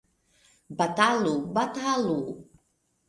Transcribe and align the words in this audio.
Batalu! 0.79 1.35
batalu! 1.59 2.19